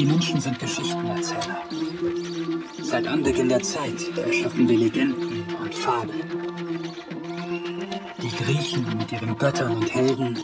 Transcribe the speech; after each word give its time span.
Die 0.00 0.06
Menschen 0.06 0.40
sind 0.40 0.58
Geschichtenerzähler. 0.58 1.60
Seit 2.80 3.06
Anbeginn 3.06 3.50
der 3.50 3.62
Zeit 3.62 4.00
erschaffen 4.16 4.66
wir 4.66 4.78
Legenden 4.78 5.44
und 5.62 5.74
Fabeln. 5.74 6.22
Die 8.22 8.30
Griechen 8.42 8.96
mit 8.96 9.12
ihren 9.12 9.36
Göttern 9.36 9.76
und 9.76 9.94
Helden, 9.94 10.38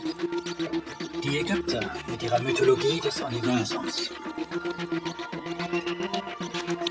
die 1.23 1.39
Ägypter 1.39 1.79
mit 2.07 2.21
ihrer 2.21 2.39
Mythologie 2.39 2.99
des 2.99 3.19
Universums. 3.19 4.11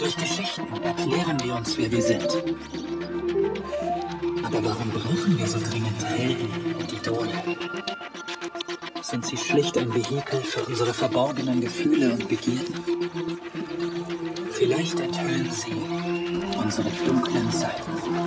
Durch 0.00 0.16
Geschichten 0.16 0.66
erklären 0.82 1.38
wir 1.44 1.54
uns, 1.54 1.78
wer 1.78 1.92
wir 1.92 2.02
sind. 2.02 2.28
Aber 4.42 4.64
warum 4.64 4.90
brauchen 4.90 5.38
wir 5.38 5.46
so 5.46 5.60
dringend 5.60 6.04
Helden 6.04 6.74
und 6.80 6.92
Idole? 6.92 7.55
Sie 9.26 9.36
schlicht 9.36 9.76
ein 9.76 9.92
Vehikel 9.92 10.40
für 10.40 10.64
unsere 10.66 10.94
verborgenen 10.94 11.60
Gefühle 11.60 12.12
und 12.12 12.28
Begierden? 12.28 12.76
Vielleicht 14.52 15.00
enthüllen 15.00 15.50
sie 15.50 15.74
unsere 16.56 16.88
dunklen 17.04 17.50
Seiten. 17.50 18.25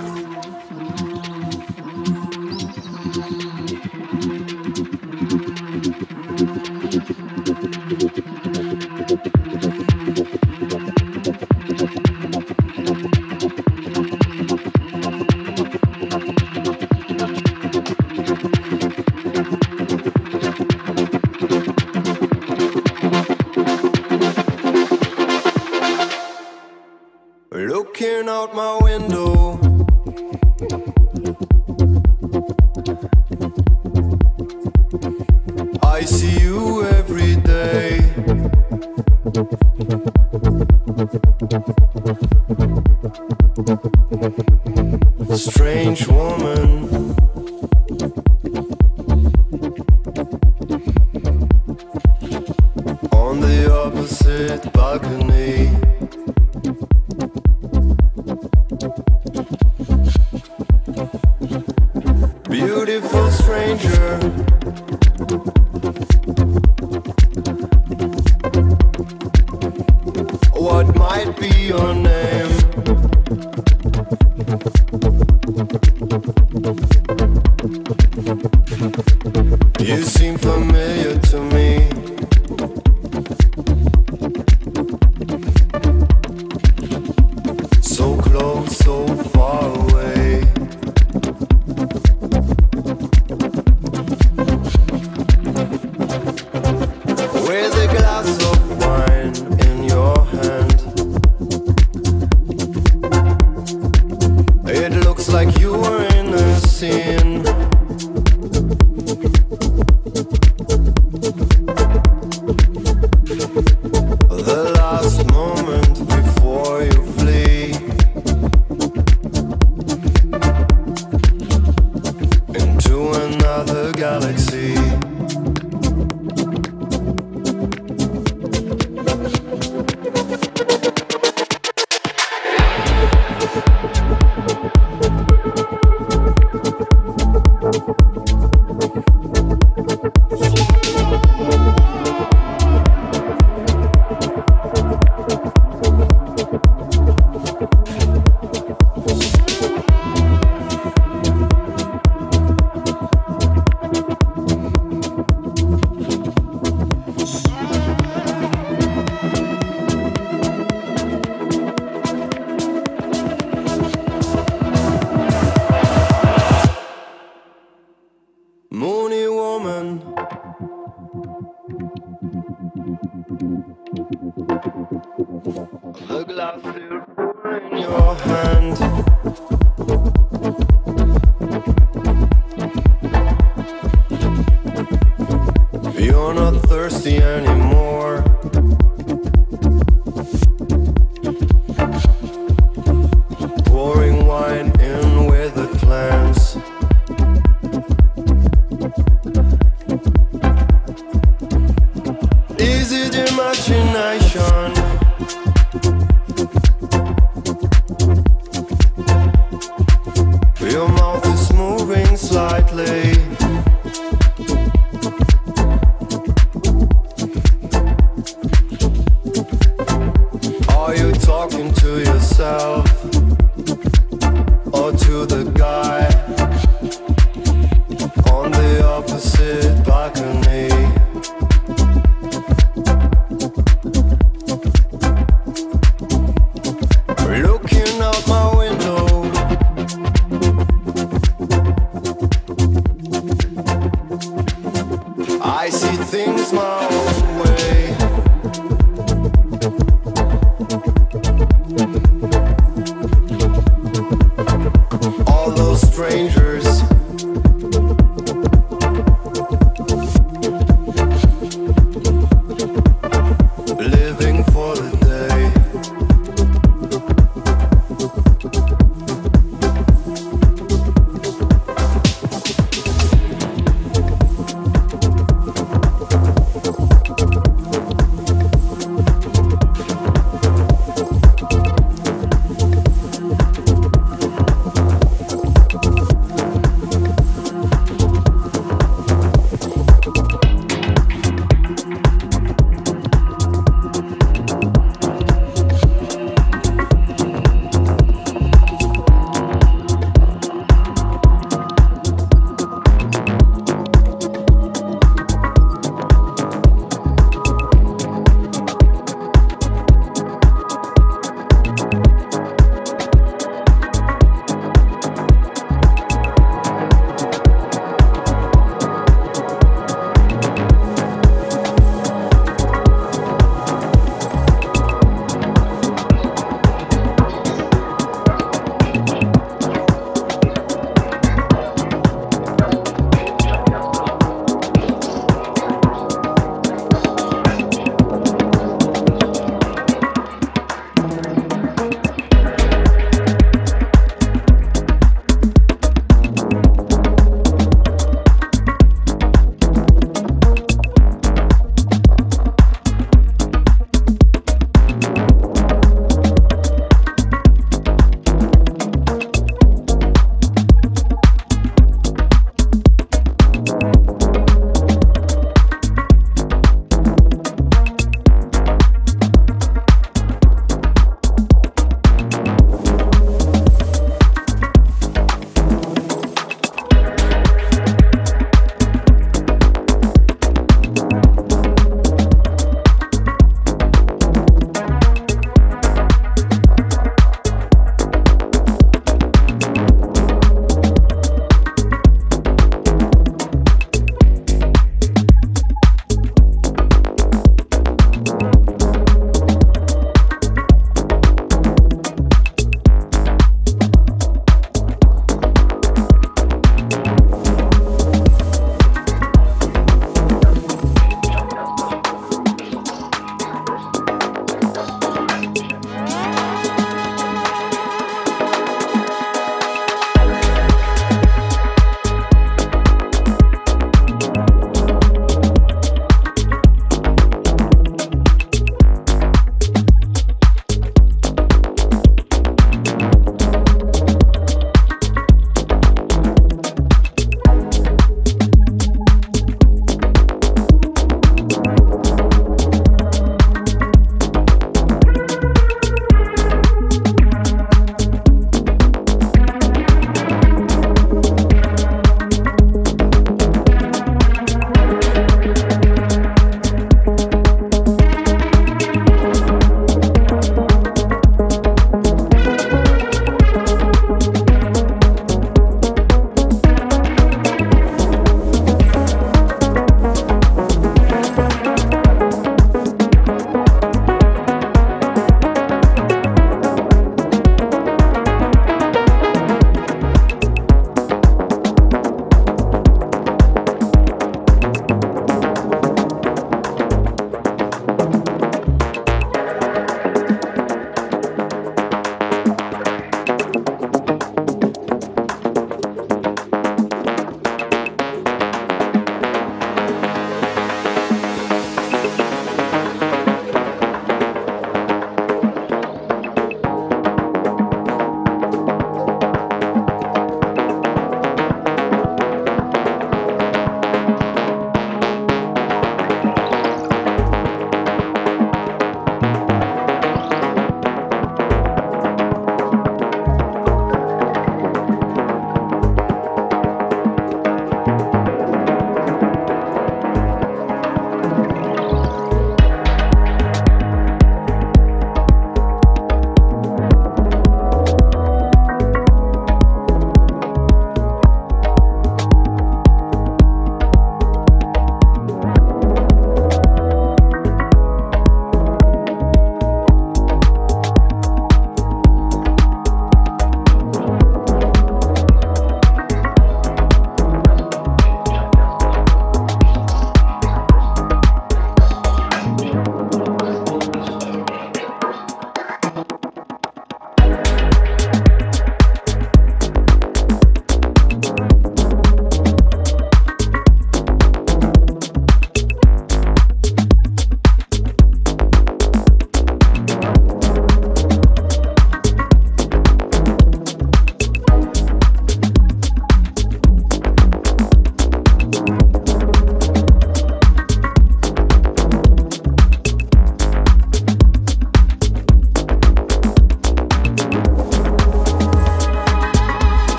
watching 203.50 203.89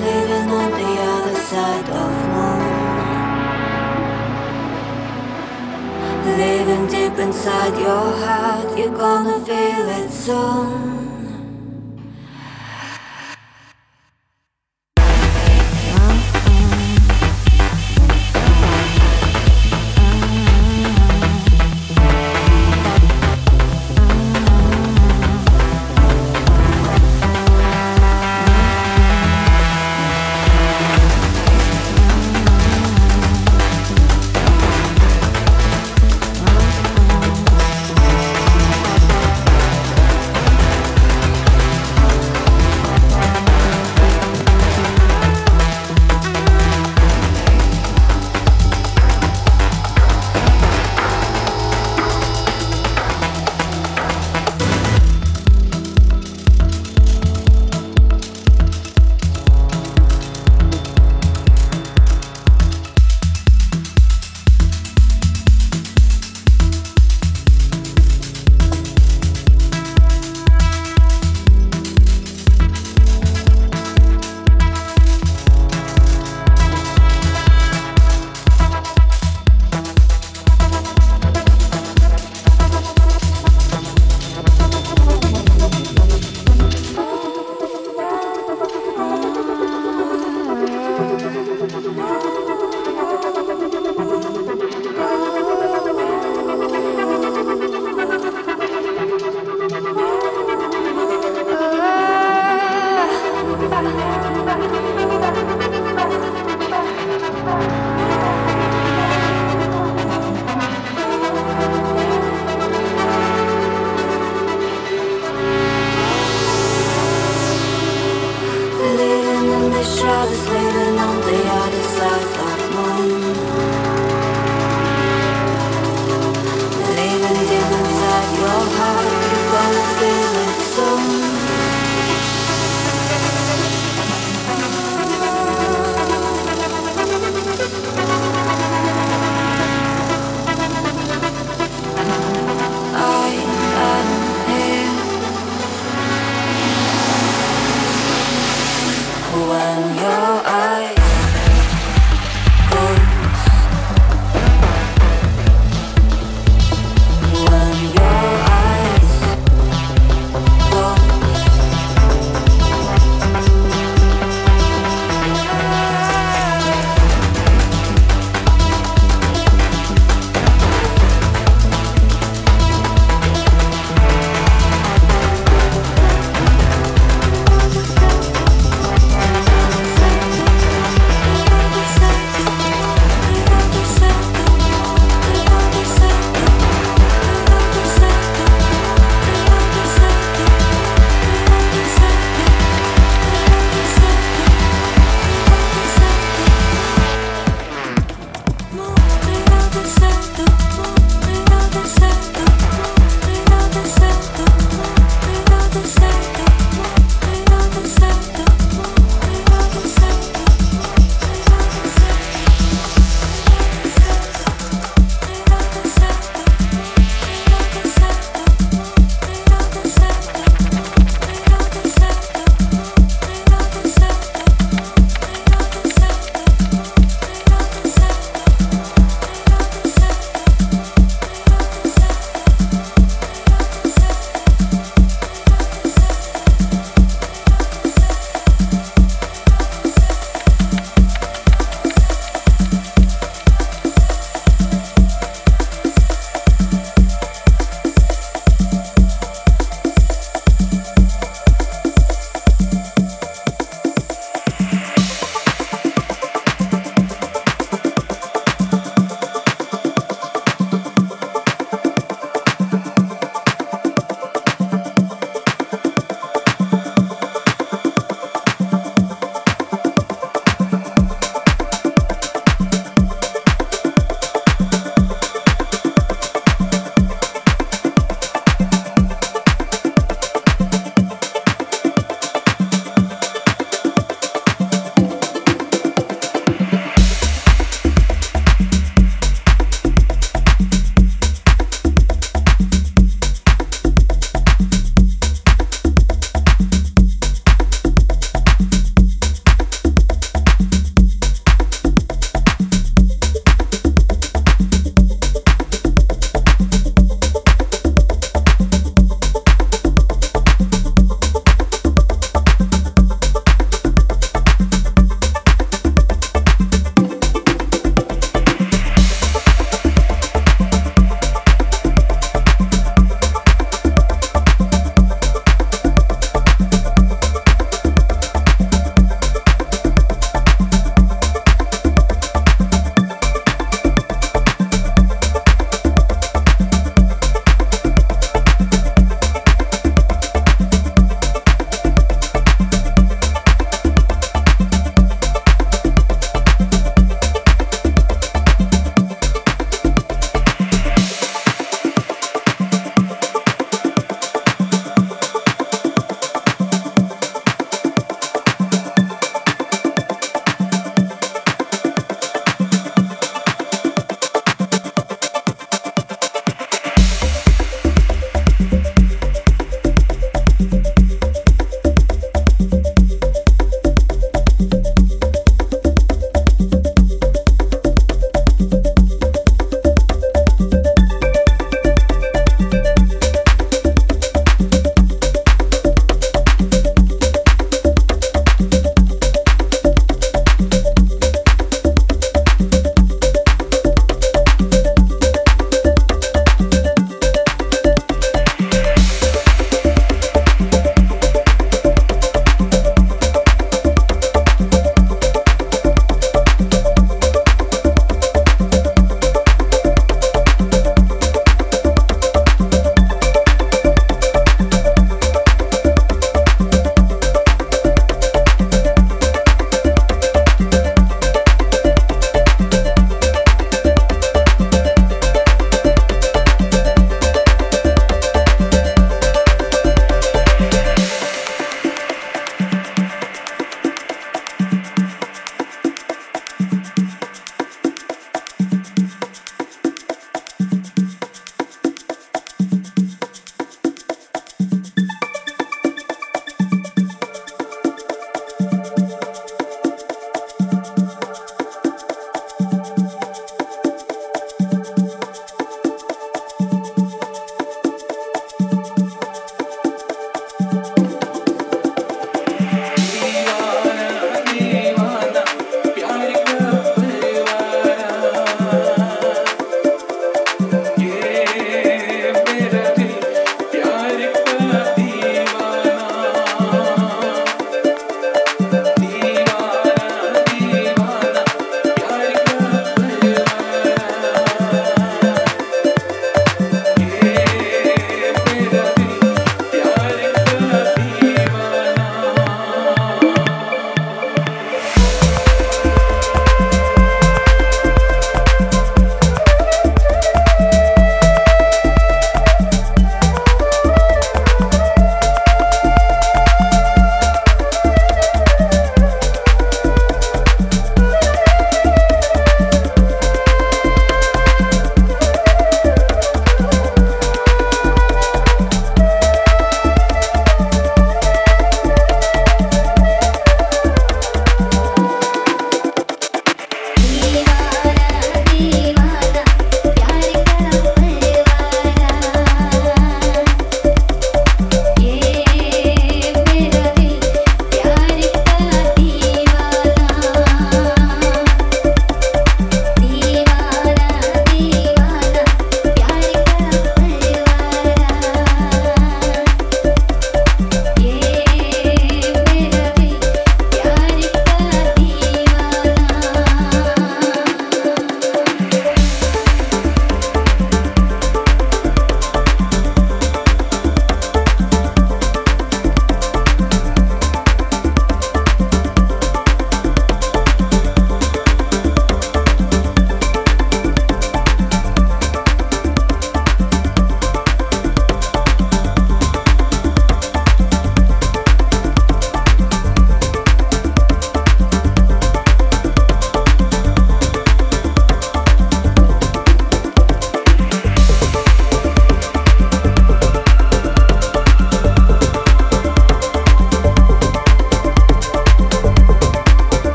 living 0.00 0.48
on 0.50 0.70
the 0.70 0.92
other 1.12 1.34
side 1.34 1.88
of 1.90 2.12
moon. 2.32 2.72
Living 6.38 6.86
deep 6.86 7.18
inside 7.18 7.76
your 7.78 8.12
heart, 8.24 8.78
you're 8.78 8.96
gonna 8.96 9.38
feel 9.44 9.88
it 10.00 10.10
soon. 10.10 11.11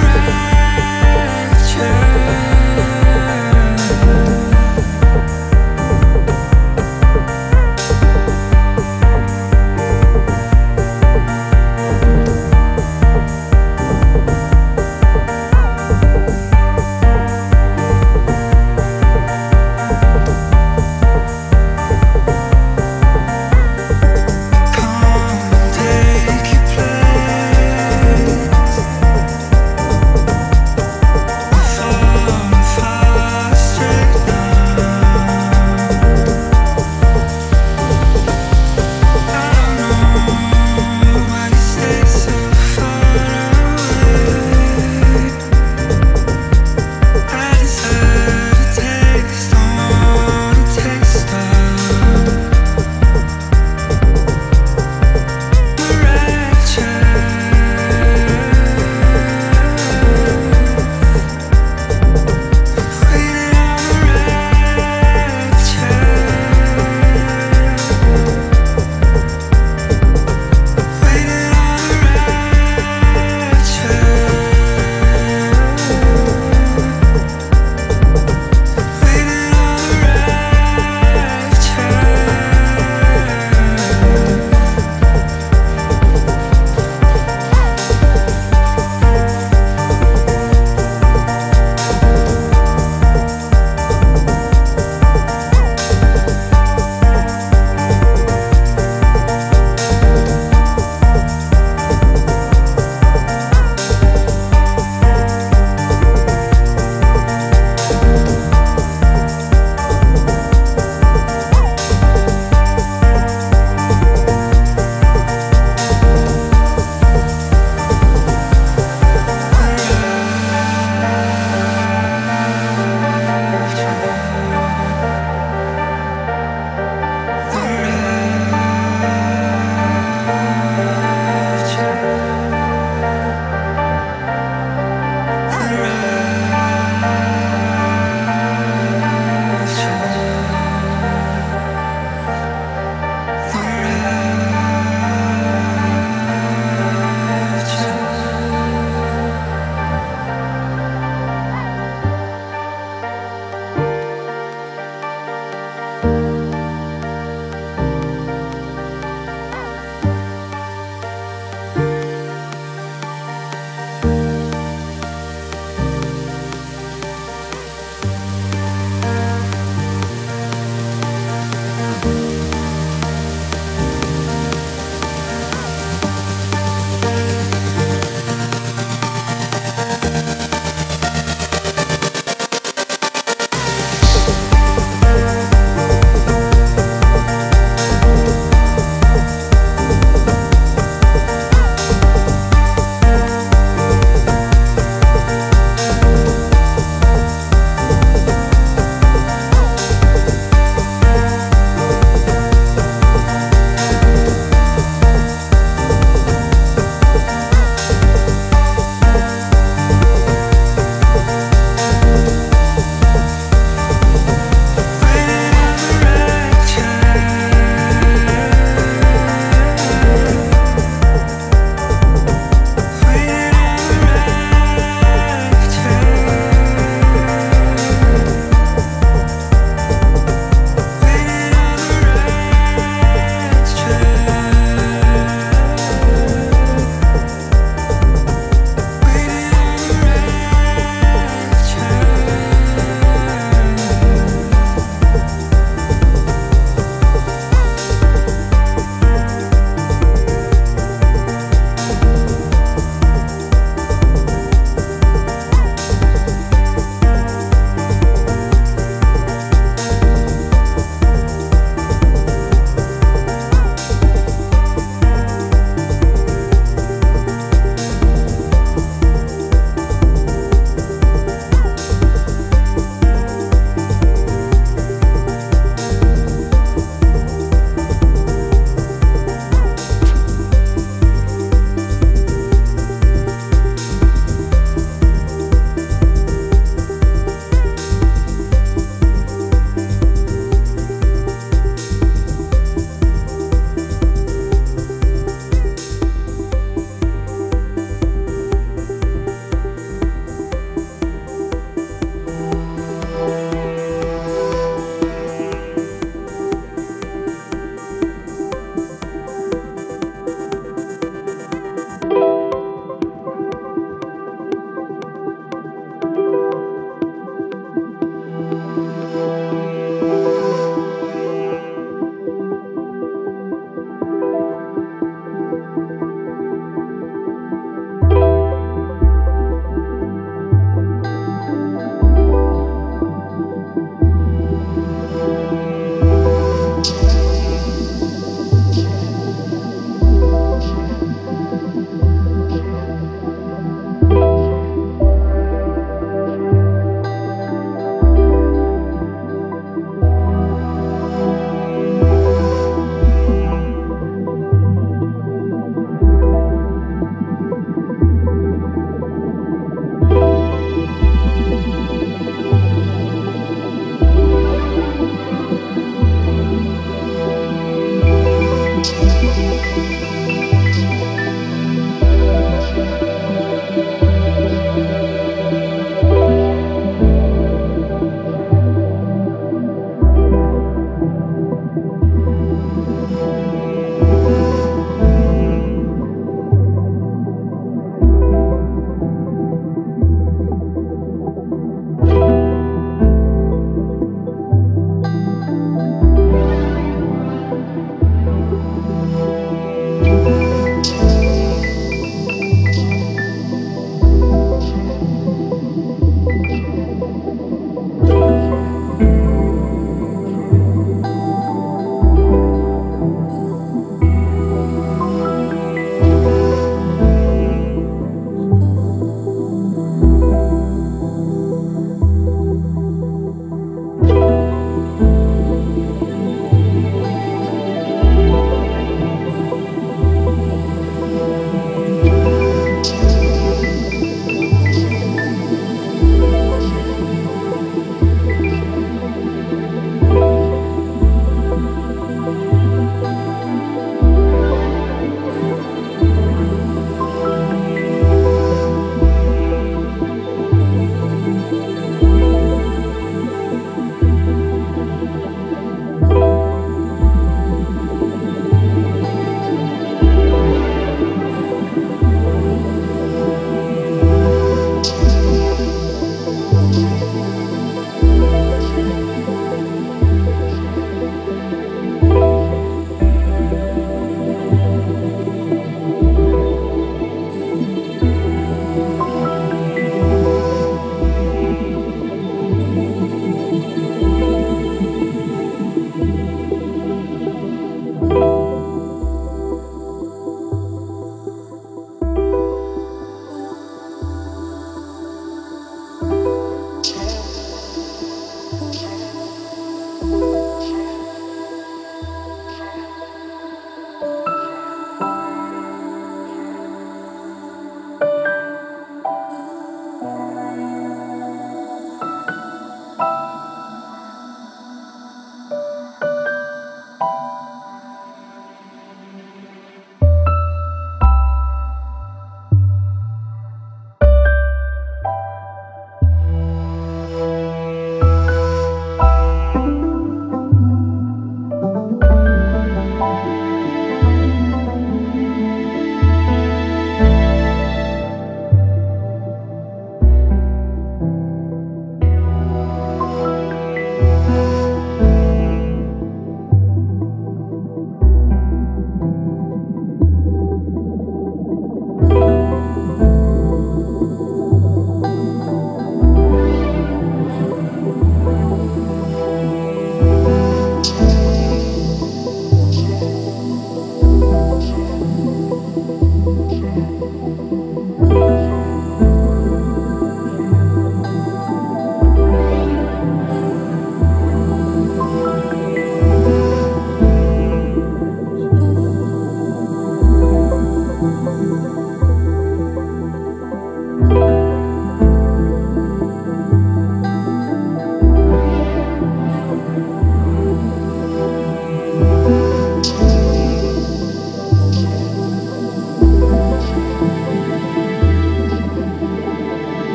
Right. 0.00 0.57